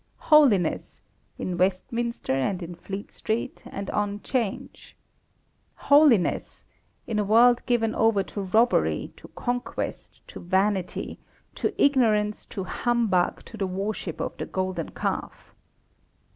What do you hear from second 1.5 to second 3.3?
Westminster, and in Fleet